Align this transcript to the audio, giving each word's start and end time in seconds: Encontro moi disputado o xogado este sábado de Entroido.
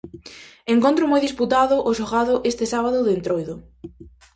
Encontro 0.73 1.05
moi 1.11 1.21
disputado 1.27 1.75
o 1.89 1.91
xogado 1.99 2.33
este 2.51 2.65
sábado 2.73 2.99
de 3.03 3.11
Entroido. 3.17 3.55